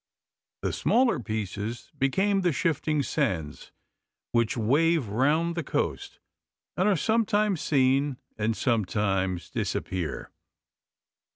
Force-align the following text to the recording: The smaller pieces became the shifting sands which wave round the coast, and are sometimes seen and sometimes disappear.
The 0.63 0.73
smaller 0.73 1.19
pieces 1.19 1.91
became 1.95 2.41
the 2.41 2.51
shifting 2.51 3.03
sands 3.03 3.71
which 4.31 4.57
wave 4.57 5.09
round 5.09 5.53
the 5.53 5.61
coast, 5.63 6.17
and 6.75 6.89
are 6.89 6.95
sometimes 6.97 7.61
seen 7.61 8.17
and 8.35 8.57
sometimes 8.57 9.51
disappear. 9.51 10.31